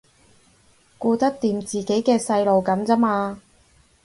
[0.97, 3.39] 顧得掂自己嘅細路噉咋嘛